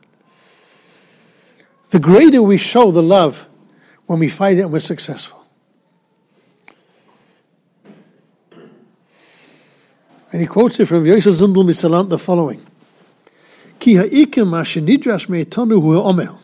The 1.91 1.99
greater 1.99 2.41
we 2.41 2.57
show 2.57 2.93
the 2.93 3.03
love 3.03 3.49
when 4.07 4.21
we 4.21 4.29
fight 4.29 4.59
it 4.59 4.63
and 4.63 4.73
we're 4.73 4.79
successful. 4.79 5.45
And 10.31 10.41
he 10.41 10.47
quotes 10.47 10.79
it 10.79 10.87
from 10.87 11.05
Yosef 11.05 11.37
Zundel 11.37 11.65
Misalant 11.65 12.11
the 12.11 12.19
following. 12.19 12.65
Ki 13.81 13.95
ha'ikim 13.95 14.55
asher 14.55 14.81
nidrash 14.81 15.29
me'etanu. 15.29 16.44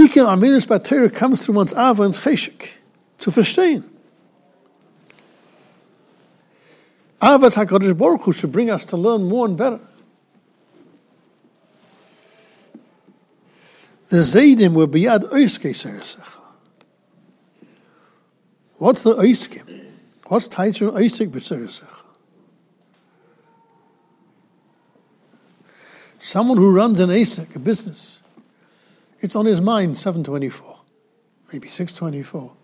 Ikel 0.00 0.26
Aminus 0.26 0.66
Bater 0.66 1.10
comes 1.10 1.44
through 1.44 1.56
one's 1.56 1.74
Ava 1.74 2.04
and 2.04 2.14
Cheshik 2.14 2.70
to 3.18 3.30
verstehen. 3.30 3.84
Avat 7.20 7.54
HaKadosh 7.54 7.96
Baruch 7.98 8.22
Hu 8.22 8.32
should 8.32 8.50
bring 8.50 8.70
us 8.70 8.86
to 8.86 8.96
learn 8.96 9.24
more 9.24 9.44
and 9.44 9.58
better. 9.58 9.80
The 14.08 14.18
Zaydim 14.18 14.72
were 14.72 14.86
biyad 14.86 15.30
oiske 15.30 15.70
seresecha. 15.70 16.40
What's 18.78 19.02
the 19.02 19.14
oiskim? 19.14 19.84
What's 20.28 20.48
taitru 20.48 20.92
oisik 20.92 21.30
b'seresecha? 21.30 22.06
Someone 26.18 26.56
who 26.56 26.70
runs 26.70 27.00
an 27.00 27.10
ASIC, 27.10 27.54
a 27.54 27.58
business, 27.58 28.19
it's 29.20 29.36
on 29.36 29.46
his 29.46 29.60
mind 29.60 29.98
724, 29.98 30.80
maybe 31.52 31.68
624. 31.68 32.56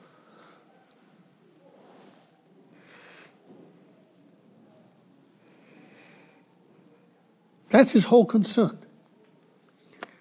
That's 7.70 7.92
his 7.92 8.04
whole 8.04 8.25
concern. 8.25 8.78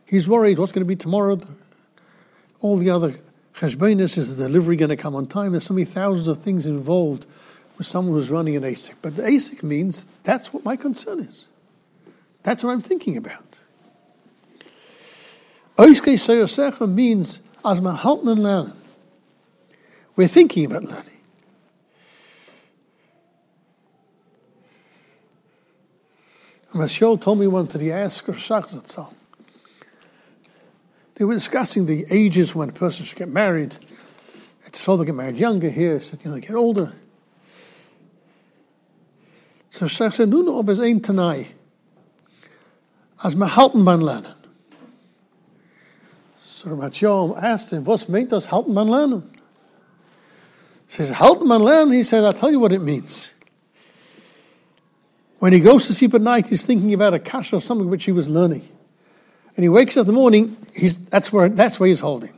He's 0.06 0.28
worried 0.28 0.60
what's 0.60 0.72
going 0.72 0.84
to 0.84 0.88
be 0.88 0.96
tomorrow. 0.98 1.40
All 2.60 2.78
the 2.78 2.90
other 2.90 3.16
cheshbonis, 3.54 4.18
is 4.18 4.36
the 4.36 4.44
delivery 4.48 4.76
going 4.76 4.90
to 4.90 4.98
come 4.98 5.16
on 5.16 5.28
time? 5.28 5.52
There's 5.52 5.64
so 5.64 5.74
many 5.74 5.86
thousands 5.86 6.28
of 6.28 6.42
things 6.42 6.66
involved 6.66 7.26
with 7.78 7.88
someone 7.88 8.16
who's 8.16 8.30
running 8.30 8.56
an 8.56 8.64
ASIC. 8.64 8.96
But 9.02 9.16
the 9.16 9.24
ASIC 9.24 9.64
means 9.64 10.08
that's 10.24 10.54
what 10.54 10.66
my 10.66 10.76
concern 10.76 11.20
is. 11.20 11.48
That's 12.44 12.64
what 12.64 12.72
I'm 12.72 12.82
thinking 12.82 13.18
about. 13.18 13.45
Oiske 15.78 16.14
Seyosecha 16.14 16.88
means 16.88 17.42
as 17.64 17.82
my 17.82 17.96
halten 17.96 18.40
learning. 18.40 18.74
We're 20.16 20.28
thinking 20.28 20.66
about 20.66 20.84
learning. 20.84 21.12
And 26.72 26.82
Michelle 26.82 27.18
told 27.18 27.40
me 27.40 27.48
once 27.48 27.74
that 27.74 27.82
he 27.82 27.92
asked 27.92 28.26
Shachzatzal. 28.26 29.14
They 31.16 31.26
were 31.26 31.34
discussing 31.34 31.86
the 31.86 32.06
ages 32.10 32.54
when 32.54 32.70
a 32.70 32.74
person 32.74 33.06
should 33.06 33.18
get 33.18 33.30
married. 33.30 33.76
I 34.66 34.70
told 34.70 35.02
they 35.02 35.06
get 35.06 35.16
married 35.16 35.38
younger 35.38 35.70
here. 35.70 36.00
Said, 36.00 36.20
you 36.24 36.30
know, 36.30 36.36
they 36.36 36.42
get 36.42 36.56
older. 36.56 36.94
So 39.70 39.88
Shach 39.88 40.16
said, 40.16 40.30
no, 40.30 40.42
no, 40.42 40.64
but 40.64 40.80
ein 40.80 41.02
tanai. 41.02 41.48
As 43.24 43.36
me 43.36 43.48
halten 43.48 43.84
beim 43.84 44.00
Lernen. 44.00 44.45
So 46.66 46.72
Ramat 46.72 47.44
asked 47.44 47.72
him, 47.72 47.84
what's 47.84 48.10
meant 48.10 48.34
us 48.34 48.48
halten 48.48 48.74
beim 48.74 48.88
Lernen? 48.88 49.22
He 50.88 50.96
says, 50.96 51.12
halten 51.12 51.48
beim 51.48 51.62
Lernen? 51.62 51.94
He 51.94 52.04
said, 52.04 52.24
I'll 52.24 52.34
tell 52.34 52.50
you 52.50 52.60
what 52.60 52.74
it 52.74 52.80
means. 52.80 53.30
When 55.38 55.54
he 55.54 55.60
goes 55.60 55.86
to 55.86 55.94
sleep 55.94 56.16
at 56.16 56.22
night, 56.22 56.48
he's 56.48 56.66
thinking 56.66 56.96
about 56.96 57.14
a 57.14 57.20
kasha 57.20 57.58
or 57.58 57.62
something 57.62 57.88
which 57.88 58.04
he 58.04 58.12
was 58.12 58.28
learning. 58.28 58.68
And 59.56 59.64
he 59.64 59.70
wakes 59.70 59.96
up 59.96 60.02
in 60.02 60.08
the 60.08 60.14
morning, 60.14 60.58
he's, 60.74 60.98
that's, 60.98 61.32
where, 61.32 61.50
that's 61.50 61.80
where 61.80 61.88
he's 61.88 62.00
holding. 62.00 62.34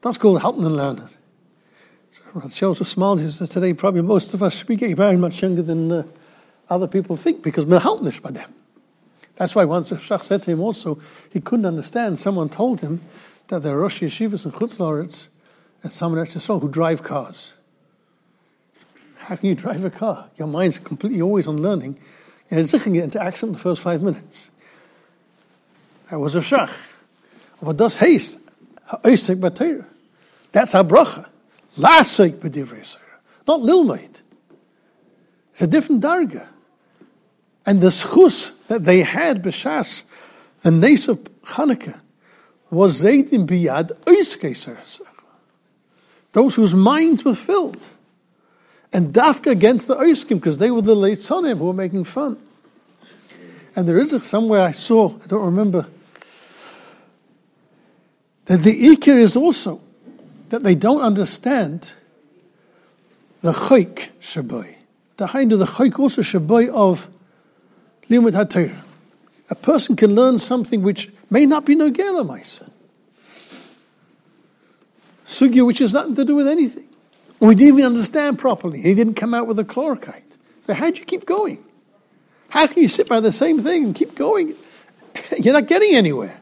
That's 0.00 0.16
called 0.16 0.40
halten 0.40 0.64
and 0.64 0.76
learning. 0.76 1.10
So 2.32 2.48
shows 2.48 2.80
a 2.80 2.86
smile. 2.86 3.18
He 3.18 3.30
says, 3.30 3.50
today 3.50 3.74
probably 3.74 4.00
most 4.00 4.32
of 4.32 4.42
us 4.42 4.54
speak 4.54 4.80
very 4.80 5.18
much 5.18 5.42
younger 5.42 5.60
than 5.60 5.92
uh, 5.92 6.04
other 6.70 6.88
people 6.88 7.18
think 7.18 7.42
because 7.42 7.66
we're 7.66 7.80
helpless 7.80 8.18
by 8.18 8.30
them. 8.30 8.54
That's 9.36 9.54
why 9.54 9.64
once 9.64 9.90
the 9.90 9.96
Shach 9.96 10.24
said 10.24 10.42
to 10.44 10.50
him 10.50 10.60
also, 10.60 10.98
he 11.30 11.40
couldn't 11.40 11.66
understand. 11.66 12.18
Someone 12.18 12.48
told 12.48 12.80
him 12.80 13.02
that 13.48 13.62
there 13.62 13.76
are 13.76 13.80
Rosh 13.80 14.02
Yeshivas 14.02 14.44
and 14.44 14.54
Chutz 14.54 15.28
and 15.82 15.92
some 15.92 16.16
in 16.16 16.24
Eretz 16.24 16.60
who 16.60 16.68
drive 16.68 17.02
cars. 17.02 17.52
How 19.16 19.36
can 19.36 19.48
you 19.48 19.54
drive 19.54 19.84
a 19.84 19.90
car? 19.90 20.30
Your 20.36 20.48
mind's 20.48 20.78
completely 20.78 21.20
always 21.20 21.48
on 21.48 21.60
learning. 21.60 21.98
And 22.50 22.60
it's 22.60 22.72
get 22.72 22.86
into 22.86 23.22
action 23.22 23.48
in 23.48 23.52
the 23.54 23.58
first 23.58 23.82
five 23.82 24.02
minutes. 24.02 24.50
That 26.10 26.18
was 26.18 26.34
a 26.34 26.40
shach. 26.40 26.94
What 27.58 27.76
does 27.76 27.96
haste? 27.96 28.38
B'teira. 28.88 29.84
That's 30.52 30.74
our 30.74 30.84
bracha. 30.84 31.28
La'asek 31.76 32.38
b'divrei 32.38 32.96
Not 33.46 33.60
lilmaid. 33.60 34.20
It's 35.52 35.62
a 35.62 35.66
different 35.66 36.02
darga. 36.02 36.46
And 37.66 37.80
the 37.80 37.88
schus 37.88 38.52
that 38.68 38.84
they 38.84 39.02
had 39.02 39.42
b'shas, 39.42 40.04
the 40.62 40.70
nace 40.70 41.08
of 41.08 41.18
Chanukah, 41.42 42.00
was 42.70 43.02
zaydim 43.02 43.46
biyad 43.46 43.90
Those 46.32 46.54
whose 46.54 46.74
minds 46.74 47.24
were 47.24 47.34
filled. 47.34 47.84
And 48.92 49.12
dafka 49.12 49.50
against 49.50 49.88
the 49.88 49.96
oiskim, 49.96 50.36
because 50.36 50.58
they 50.58 50.70
were 50.70 50.80
the 50.80 50.94
late 50.94 51.18
sonim 51.18 51.58
who 51.58 51.66
were 51.66 51.72
making 51.72 52.04
fun. 52.04 52.38
And 53.74 53.86
there 53.86 53.98
is 53.98 54.14
somewhere 54.24 54.60
I 54.60 54.72
saw, 54.72 55.14
I 55.22 55.26
don't 55.26 55.44
remember, 55.44 55.86
that 58.46 58.58
the 58.58 58.96
ikir 58.96 59.18
is 59.18 59.36
also 59.36 59.80
that 60.50 60.62
they 60.62 60.76
don't 60.76 61.00
understand 61.00 61.90
the 63.42 63.52
chayk 63.52 64.08
shaboy. 64.20 64.72
The 65.16 65.24
of 65.24 65.58
the 65.58 65.66
chayk 65.66 65.98
also 65.98 66.22
shaboy 66.22 66.68
of 66.68 67.10
limud 68.10 68.32
haTorah. 68.32 68.82
A 69.50 69.54
person 69.54 69.96
can 69.96 70.14
learn 70.14 70.38
something 70.38 70.82
which 70.82 71.10
may 71.30 71.46
not 71.46 71.64
be 71.64 71.76
nogela 71.76 72.26
ma'isa. 72.26 72.68
Sugya 75.26 75.66
which 75.66 75.78
has 75.78 75.92
nothing 75.92 76.14
to 76.14 76.24
do 76.24 76.34
with 76.34 76.48
anything. 76.48 76.88
We 77.40 77.54
didn't 77.54 77.74
even 77.74 77.84
understand 77.84 78.38
properly. 78.38 78.80
He 78.80 78.94
didn't 78.94 79.14
come 79.14 79.34
out 79.34 79.46
with 79.46 79.58
a 79.58 79.64
chlorokite. 79.64 80.22
So 80.66 80.74
how 80.74 80.90
do 80.90 80.98
you 80.98 81.04
keep 81.04 81.26
going? 81.26 81.64
How 82.48 82.66
can 82.66 82.82
you 82.82 82.88
sit 82.88 83.08
by 83.08 83.20
the 83.20 83.32
same 83.32 83.60
thing 83.60 83.84
and 83.84 83.94
keep 83.94 84.14
going? 84.14 84.54
You're 85.38 85.54
not 85.54 85.66
getting 85.66 85.94
anywhere. 85.94 86.40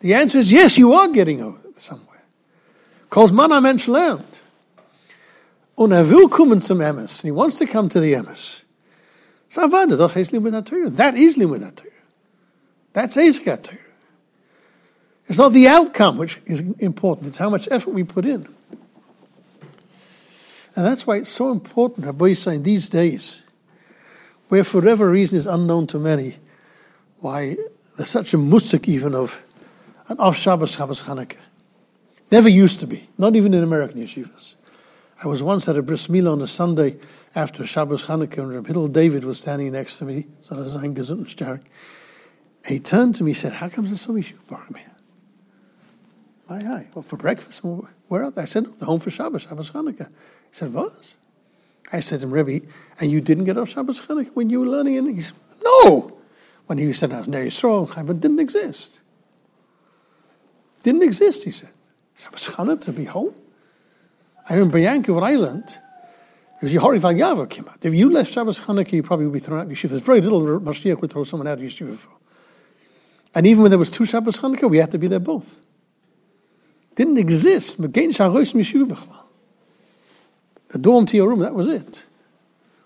The 0.00 0.14
answer 0.14 0.38
is 0.38 0.52
yes, 0.52 0.76
you 0.76 0.92
are 0.92 1.08
getting 1.08 1.38
somewhere. 1.78 2.22
Because 3.08 3.32
man 3.32 3.50
Mensch 3.62 3.88
lernt. 3.88 4.24
Und 5.76 5.92
er 5.92 6.04
will 6.04 6.28
Emes. 6.28 7.22
He 7.22 7.30
wants 7.30 7.58
to 7.58 7.66
come 7.66 7.88
to 7.88 8.00
the 8.00 8.12
Emes. 8.12 8.63
Savada, 9.54 9.96
das 9.96 10.16
heißt 10.16 10.32
Limud 10.32 10.96
That 10.96 11.14
is 11.14 11.36
Limud 11.36 11.80
That's 12.92 13.16
Eisgat 13.16 13.76
It's 15.28 15.38
not 15.38 15.52
the 15.52 15.68
outcome 15.68 16.18
which 16.18 16.40
is 16.46 16.60
important, 16.80 17.28
it's 17.28 17.38
how 17.38 17.50
much 17.50 17.68
effort 17.70 17.94
we 17.94 18.02
put 18.02 18.26
in. 18.26 18.48
And 20.76 20.84
that's 20.84 21.06
why 21.06 21.18
it's 21.18 21.30
so 21.30 21.52
important, 21.52 22.06
Rabbi 22.06 22.32
saying 22.32 22.64
these 22.64 22.88
days, 22.88 23.42
where 24.48 24.64
for 24.64 24.78
whatever 24.78 25.08
reason 25.08 25.38
is 25.38 25.46
unknown 25.46 25.86
to 25.88 26.00
many, 26.00 26.34
why 27.20 27.56
there's 27.96 28.10
such 28.10 28.34
a 28.34 28.38
musik 28.38 28.88
even 28.88 29.14
of 29.14 29.40
an 30.08 30.18
off 30.18 30.36
Shabbos, 30.36 30.72
Shabbos 30.72 31.00
Chanukah. 31.02 31.36
Never 32.32 32.48
used 32.48 32.80
to 32.80 32.88
be, 32.88 33.08
not 33.18 33.36
even 33.36 33.54
in 33.54 33.62
American 33.62 34.02
yeshivas. 34.02 34.56
I 35.24 35.26
was 35.26 35.42
once 35.42 35.66
at 35.70 35.78
a 35.78 35.82
bris 35.82 36.08
milah 36.08 36.32
on 36.32 36.42
a 36.42 36.46
Sunday 36.46 36.98
after 37.34 37.64
Shabbos 37.66 38.04
Chanukah, 38.04 38.38
and 38.38 38.50
Reb 38.50 38.66
Hillel 38.66 38.88
David 38.88 39.24
was 39.24 39.40
standing 39.40 39.72
next 39.72 39.96
to 39.98 40.04
me, 40.04 40.26
He 42.66 42.78
turned 42.78 43.14
to 43.14 43.24
me 43.24 43.30
and 43.30 43.36
said, 43.36 43.52
How 43.52 43.70
comes 43.70 43.88
there's 43.88 44.02
so 44.02 44.12
many 44.12 44.26
shuvah 44.26 44.76
here? 44.76 44.84
My 46.50 46.62
hi, 46.62 46.86
well, 46.94 47.02
for 47.02 47.16
breakfast. 47.16 47.62
Where 47.64 48.24
are 48.24 48.30
they? 48.30 48.42
I 48.42 48.44
said, 48.44 48.66
The 48.78 48.84
home 48.84 49.00
for 49.00 49.10
Shabbos, 49.10 49.44
Shabbos 49.44 49.70
Chanukah. 49.70 50.08
He 50.08 50.12
said, 50.52 50.74
Was? 50.74 51.16
I 51.90 52.00
said 52.00 52.20
to 52.20 52.26
him, 52.26 52.32
Rebbe, 52.34 52.66
and 53.00 53.10
you 53.10 53.22
didn't 53.22 53.44
get 53.44 53.56
off 53.56 53.70
Shabbos 53.70 54.02
Chanukah 54.02 54.34
when 54.34 54.50
you 54.50 54.60
were 54.60 54.66
learning 54.66 54.96
it? 54.96 55.14
He 55.14 55.22
said, 55.22 55.36
No! 55.62 56.18
When 56.66 56.76
he 56.76 56.92
said, 56.92 57.12
I 57.12 57.20
was 57.20 57.28
near 57.28 57.46
Yisrael, 57.46 58.06
but 58.06 58.20
didn't 58.20 58.40
exist. 58.40 59.00
Didn't 60.82 61.02
exist, 61.02 61.44
he 61.44 61.50
said. 61.50 61.70
Shabbos 62.18 62.46
Chanukah 62.46 62.84
to 62.84 62.92
be 62.92 63.04
home. 63.04 63.34
I 64.48 64.54
remember 64.54 64.78
um 64.78 64.84
Yankee, 64.84 65.12
what 65.12 65.24
I 65.24 65.36
learned, 65.36 65.78
it 66.60 66.62
was 66.62 66.72
Yehori 66.72 66.98
Val 66.98 67.14
Yava 67.14 67.48
came 67.48 67.66
out. 67.68 67.78
If 67.82 67.94
you 67.94 68.10
left 68.10 68.32
Shabbos 68.32 68.60
Chanukah, 68.60 68.92
you 68.92 69.02
probably 69.02 69.26
would 69.26 69.32
be 69.32 69.38
thrown 69.38 69.60
out 69.60 69.66
of 69.66 69.72
yeshiva. 69.72 69.90
There's 69.90 70.02
very 70.02 70.20
little 70.20 70.40
Mashiach 70.60 71.00
would 71.00 71.10
throw 71.10 71.24
someone 71.24 71.46
out 71.46 71.58
of 71.58 71.64
yeshiva 71.64 71.96
for. 71.96 72.10
And 73.34 73.46
even 73.46 73.62
when 73.62 73.70
there 73.70 73.78
was 73.78 73.90
two 73.90 74.06
Shabbos 74.06 74.36
Chanukah, 74.38 74.70
we 74.70 74.78
had 74.78 74.92
to 74.92 74.98
be 74.98 75.08
there 75.08 75.18
both. 75.18 75.60
Didn't 76.94 77.18
exist. 77.18 77.80
The 77.80 77.88
dorm 80.80 81.06
to 81.06 81.16
your 81.16 81.28
room, 81.28 81.40
that 81.40 81.54
was 81.54 81.68
it. 81.68 82.04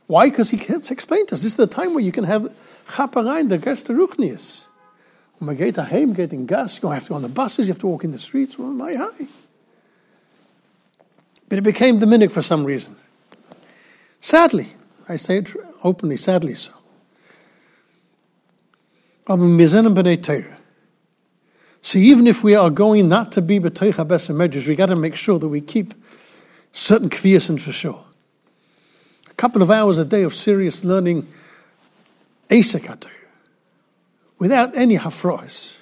Why? 0.06 0.30
Because 0.30 0.48
he 0.48 0.56
can't 0.56 0.90
explain 0.90 1.26
to 1.26 1.34
us. 1.34 1.42
This 1.42 1.52
is 1.52 1.56
the 1.56 1.66
time 1.66 1.92
where 1.92 2.02
you 2.02 2.12
can 2.12 2.24
have 2.24 2.54
chaparein, 2.88 3.48
the 3.48 3.58
gerste 3.58 3.94
ruchnius. 3.94 4.64
When 5.38 5.48
we 5.48 5.54
get 5.54 5.76
home, 5.76 6.14
getting 6.14 6.46
gas, 6.46 6.82
you 6.82 6.88
have 6.88 7.04
to 7.04 7.10
go 7.10 7.14
on 7.16 7.22
the 7.22 7.28
buses, 7.28 7.68
you 7.68 7.74
have 7.74 7.80
to 7.80 7.86
walk 7.86 8.04
in 8.04 8.12
the 8.12 8.18
streets. 8.18 8.58
Well, 8.58 8.68
my 8.68 8.94
high. 8.94 9.28
But 11.48 11.58
it 11.58 11.62
became 11.62 11.98
the 11.98 12.06
minute 12.06 12.30
for 12.30 12.42
some 12.42 12.64
reason. 12.64 12.96
Sadly, 14.20 14.72
I 15.08 15.16
say 15.16 15.38
it 15.38 15.48
openly, 15.82 16.16
sadly 16.16 16.54
so. 16.54 16.72
So 21.82 21.98
even 21.98 22.26
if 22.26 22.42
we 22.42 22.54
are 22.54 22.70
going 22.70 23.08
not 23.08 23.32
to 23.32 23.42
be 23.42 23.60
b'toicha 23.60 24.06
besa 24.06 24.32
medrash, 24.32 24.66
we 24.66 24.74
got 24.74 24.86
to 24.86 24.96
make 24.96 25.14
sure 25.14 25.38
that 25.38 25.48
we 25.48 25.60
keep 25.60 25.94
certain 26.72 27.08
kviyasin 27.10 27.60
for 27.60 27.72
sure. 27.72 28.04
A 29.30 29.34
couple 29.34 29.62
of 29.62 29.70
hours 29.70 29.98
a 29.98 30.04
day 30.04 30.22
of 30.22 30.34
serious 30.34 30.84
learning 30.84 31.26
Asik 32.50 33.06
without 34.38 34.76
any 34.76 34.96
hafrois, 34.96 35.76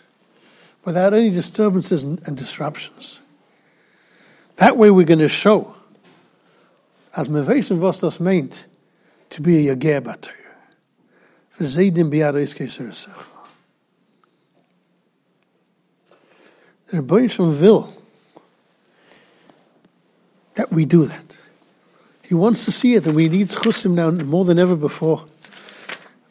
without 0.85 1.14
any 1.14 1.31
disturbances 1.31 2.02
and 2.02 2.37
disruptions. 2.37 3.20
That 4.57 4.77
way 4.77 4.90
we're 4.90 5.05
going 5.05 5.21
to 5.21 5.29
show, 5.29 5.75
as 7.16 7.29
Mevesim 7.29 7.79
Vostos 7.79 8.21
meant, 8.21 8.66
to 9.31 9.42
be 9.42 9.57
a 9.57 9.75
Yager 9.75 10.01
Batur. 10.01 10.33
V'zeidim 11.59 12.11
biyad 12.11 12.35
The 16.87 16.99
Rebbeinu 16.99 17.61
will 17.61 17.92
that 20.55 20.73
we 20.73 20.85
do 20.85 21.05
that. 21.05 21.37
He 22.23 22.35
wants 22.35 22.64
to 22.64 22.73
see 22.73 22.95
it, 22.95 23.07
and 23.07 23.14
we 23.14 23.29
need 23.29 23.49
chusim 23.49 23.92
now 23.92 24.11
more 24.11 24.45
than 24.45 24.59
ever 24.59 24.75
before. 24.75 25.25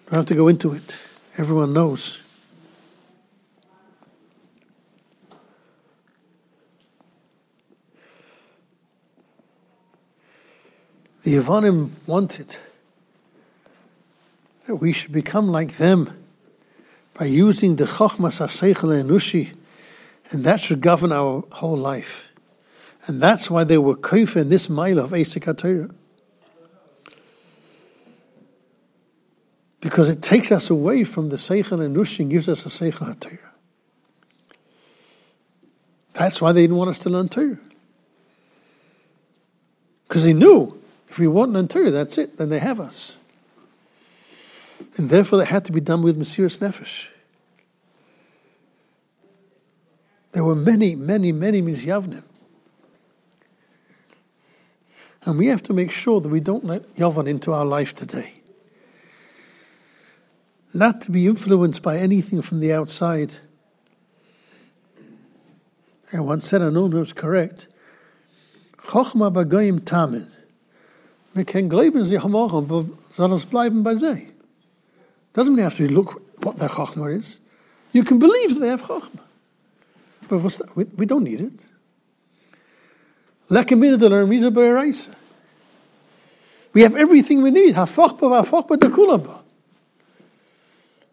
I 0.07 0.11
don't 0.11 0.19
have 0.19 0.25
to 0.27 0.35
go 0.35 0.47
into 0.47 0.73
it. 0.73 0.95
Everyone 1.37 1.73
knows. 1.73 2.24
The 11.25 11.37
Yavanim 11.37 11.89
wanted 12.05 12.55
that 14.67 14.75
we 14.75 14.91
should 14.93 15.11
become 15.11 15.47
like 15.47 15.75
them 15.77 16.15
by 17.15 17.25
using 17.25 17.77
the 17.77 17.85
Chochmas 17.85 18.45
HaSeichel 18.45 19.03
Enushi, 19.03 19.51
and 20.29 20.43
that 20.43 20.59
should 20.59 20.81
govern 20.81 21.11
our 21.11 21.43
whole 21.51 21.77
life. 21.77 22.27
And 23.07 23.19
that's 23.19 23.49
why 23.49 23.63
they 23.63 23.79
were 23.79 23.95
kaif 23.95 24.39
in 24.39 24.49
this 24.49 24.69
mile 24.69 24.99
of 24.99 25.13
Asik 25.13 25.91
Because 29.81 30.09
it 30.09 30.21
takes 30.21 30.51
us 30.51 30.69
away 30.69 31.03
from 31.05 31.29
the 31.29 31.37
Seichel 31.37 31.79
Nush 31.91 32.19
and 32.19 32.29
gives 32.29 32.47
us 32.47 32.67
a 32.67 32.69
Seichel 32.69 33.15
HaTorah. 33.15 33.39
That's 36.13 36.39
why 36.39 36.51
they 36.51 36.61
didn't 36.61 36.77
want 36.77 36.91
us 36.91 36.99
to 36.99 37.09
learn 37.09 37.29
Torah. 37.29 37.57
Because 40.07 40.23
they 40.23 40.33
knew 40.33 40.83
if 41.07 41.19
we 41.19 41.27
want 41.27 41.51
an 41.51 41.57
interior, 41.57 41.91
that's 41.91 42.17
it, 42.17 42.37
then 42.37 42.49
they 42.49 42.59
have 42.59 42.79
us. 42.79 43.15
And 44.97 45.09
therefore 45.09 45.39
they 45.39 45.45
had 45.45 45.65
to 45.65 45.71
be 45.71 45.81
done 45.81 46.03
with 46.03 46.19
Mesiras 46.19 46.57
Nefesh. 46.59 47.07
There 50.31 50.43
were 50.43 50.55
many, 50.55 50.95
many, 50.95 51.31
many 51.31 51.61
Mizyavnim 51.61 52.23
and 55.25 55.39
we 55.39 55.47
have 55.47 55.63
to 55.63 55.73
make 55.73 55.91
sure 55.91 56.21
that 56.21 56.29
we 56.29 56.39
don't 56.39 56.63
let 56.63 56.95
Yavan 56.95 57.27
into 57.27 57.51
our 57.51 57.65
life 57.65 57.95
today. 57.95 58.31
Not 60.73 61.01
to 61.01 61.11
be 61.11 61.25
influenced 61.25 61.81
by 61.81 61.97
anything 61.97 62.41
from 62.41 62.59
the 62.59 62.73
outside. 62.73 63.33
And 66.11 66.27
once 66.27 66.47
said, 66.47 66.61
I 66.61 66.69
know 66.69 66.85
it 66.85 66.93
was 66.93 67.13
correct. 67.13 67.67
Chochma 68.77 69.33
bagoyim 69.33 69.79
tamid. 69.79 70.29
We 71.35 71.43
can 71.43 71.69
glauben 71.69 72.05
sie 72.05 72.17
haben 72.17 72.33
soll 73.17 73.33
es 73.33 73.45
bleiben 73.45 73.83
bei 73.83 73.95
sie. 73.97 74.29
Doesn't 75.33 75.53
mean 75.53 75.57
you 75.57 75.63
have 75.63 75.75
to 75.75 75.83
look 75.83 76.21
what 76.43 76.57
their 76.57 76.69
chochma 76.69 77.07
is. 77.13 77.39
You 77.91 78.03
can 78.03 78.19
believe 78.19 78.53
that 78.53 78.61
they 78.61 78.69
have 78.69 78.81
chochma. 78.81 79.19
But 80.29 80.41
we, 80.75 80.85
we 80.97 81.05
don't 81.05 81.23
need 81.23 81.41
it. 81.41 81.51
We 86.73 86.81
have 86.81 86.95
everything 86.95 87.43
we 87.43 87.51
need. 87.51 87.75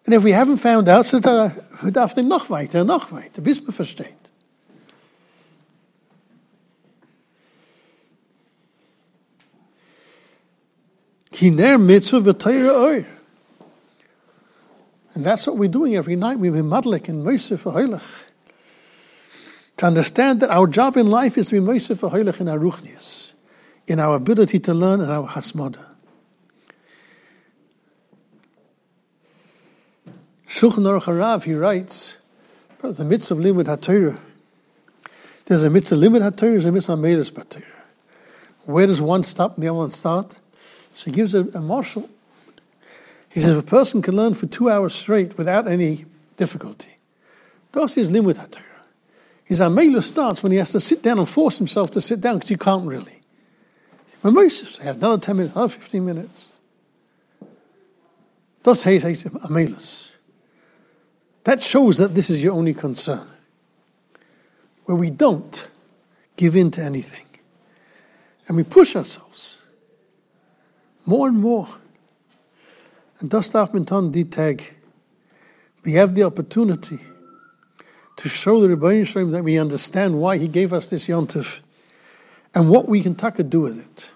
And 0.05 0.15
if 0.15 0.25
we 0.25 0.33
haven't 0.33 0.57
found 0.57 0.89
out, 0.89 1.07
so 1.07 1.19
we 1.83 1.91
darf 1.91 2.15
dem 2.15 2.29
noch 2.29 2.49
weiter, 2.49 2.85
noch 2.85 3.13
weiter, 3.13 3.43
bis 3.43 3.63
man 3.63 3.73
versteht. 3.73 4.22
Kiner 11.33 11.83
mitzvah 11.83 12.21
v'teira 12.21 13.05
And 15.15 15.25
that's 15.25 15.47
what 15.47 15.57
we're 15.57 15.69
doing 15.69 15.97
every 15.97 16.15
night. 16.15 16.41
Been 16.41 16.53
madlik 16.53 17.09
and 17.09 17.25
mercy 17.25 17.57
for. 17.57 17.73
To 19.79 19.87
understand 19.87 20.41
that 20.41 20.51
our 20.51 20.67
job 20.67 20.97
in 20.97 21.09
life 21.09 21.39
is 21.39 21.49
to 21.49 21.61
be 21.61 21.67
Moshe 21.67 21.97
for 21.97 22.17
in 22.17 22.49
our 22.49 22.59
Ruchnias, 22.59 23.33
in 23.87 23.99
our 23.99 24.15
ability 24.15 24.61
to 24.61 24.75
learn 24.75 25.01
and 25.01 25.11
our 25.11 25.27
Hasmoda. 25.27 25.85
Shulchan 30.47 30.85
Aruch 30.85 31.05
Harav, 31.05 31.45
he 31.45 31.55
writes, 31.55 32.19
about 32.79 32.97
the 32.97 33.05
mitzvah 33.05 33.35
of 33.35 33.41
Limud 33.41 33.65
HaTorah. 33.65 34.21
There's 35.47 35.63
a 35.63 35.71
mitzvah 35.71 35.97
Limud 35.97 36.21
HaTorah, 36.21 36.37
there's 36.37 36.65
a 36.67 36.73
mitzvah 36.73 36.97
Medes 36.99 37.31
HaTorah. 37.31 37.65
Where 38.67 38.87
does 38.87 39.01
one 39.01 39.25
stop 39.25 39.55
and 39.57 39.65
the 39.65 39.69
other 39.69 39.79
one 39.79 39.91
start? 39.91 40.37
So 40.95 41.07
he 41.07 41.13
gives 41.13 41.35
a, 41.35 41.43
a 41.55 41.61
marshal. 41.61 42.09
He 43.29 43.41
says, 43.41 43.51
if 43.51 43.59
a 43.59 43.63
person 43.63 44.03
can 44.03 44.17
learn 44.17 44.35
for 44.35 44.47
two 44.47 44.69
hours 44.69 44.95
straight 44.95 45.39
without 45.39 45.67
any 45.67 46.05
difficulty, 46.37 46.91
das 47.73 47.97
is 47.97 48.11
Limud 48.11 48.35
HaTorah. 48.35 48.61
His 49.45 49.61
Amela 49.61 50.03
starts 50.03 50.43
when 50.43 50.53
he 50.53 50.59
has 50.59 50.73
to 50.73 50.81
sit 50.81 51.03
down 51.03 51.19
and 51.19 51.29
force 51.29 51.59
himself 51.59 51.91
to 51.93 52.01
sit 52.01 52.21
down 52.21 52.37
because 52.37 52.51
you 52.51 52.59
can't 52.59 52.87
really. 52.87 53.21
When 54.21 54.35
Moses 54.35 54.79
have 54.79 54.97
another 54.97 55.21
10 55.21 55.37
minutes, 55.37 55.57
another 55.57 55.69
15 55.69 56.05
minutes. 56.05 56.49
Das 58.63 58.85
heißt 58.85 59.27
Amelus. 59.45 60.11
That 61.45 61.63
shows 61.63 61.97
that 61.97 62.15
this 62.15 62.31
is 62.31 62.43
your 62.43 62.53
only 62.53 62.75
concern. 62.75 63.27
Where 64.85 64.97
we 64.97 65.11
don't 65.11 65.69
give 66.37 66.55
in 66.55 66.71
to 66.73 66.83
anything. 66.83 67.27
And 68.47 68.57
we 68.57 68.63
push 68.63 68.95
ourselves 68.95 69.62
more 71.07 71.29
and 71.29 71.39
more. 71.39 71.69
And 73.21 73.31
das 73.31 73.49
darf 73.51 73.73
man 73.75 73.85
Tag. 74.31 74.63
We 75.85 75.93
have 75.93 76.15
the 76.15 76.23
opportunity 76.25 77.01
to 78.17 78.29
show 78.29 78.61
the 78.61 78.75
Rebbeinu 78.75 79.07
Shalom 79.07 79.33
that 79.33 79.43
we 79.43 79.59
understand 79.59 80.19
why 80.19 80.39
he 80.39 80.49
gave 80.49 80.73
us 80.73 80.87
this 80.87 81.07
yontif 81.07 81.59
and 82.55 82.69
what 82.69 82.89
we 82.89 83.03
can 83.03 83.15
taka 83.15 83.43
do 83.43 83.61
with 83.61 83.81
it. 83.81 84.11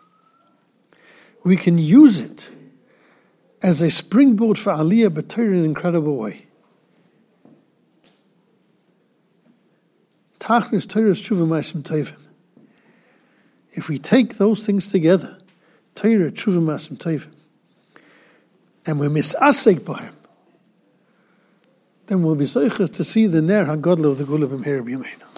We 1.42 1.56
can 1.56 1.78
use 1.78 2.20
it 2.20 2.46
as 3.62 3.82
a 3.82 3.90
springboard 3.90 4.58
for 4.58 4.72
Aliyah, 4.72 5.14
but 5.14 5.28
in 5.46 5.54
an 5.54 5.64
incredible 5.64 6.16
way. 6.16 6.46
Tachlis 10.38 10.88
Torah 10.88 11.10
is 11.10 11.20
Tevin. 11.82 12.16
If 13.72 13.88
we 13.88 13.98
take 13.98 14.38
those 14.38 14.64
things 14.64 14.88
together, 14.88 15.38
Torah, 15.96 16.30
Tshuva 16.30 16.62
Ma'asim 16.62 16.96
Tevin, 16.98 17.34
and 18.86 19.00
we 19.00 19.08
miss 19.08 19.34
misasek 19.34 19.84
by 19.84 20.00
him, 20.02 20.14
then 22.06 22.22
we'll 22.22 22.36
be 22.36 22.44
zeicher 22.44 22.92
to 22.92 23.02
see 23.02 23.26
the 23.26 23.42
Ner 23.42 23.64
HaGodl 23.64 24.04
of 24.04 24.18
the 24.18 24.24
Gula 24.24 24.46
B'Meir 24.46 24.84
B'Yameinu. 24.84 25.35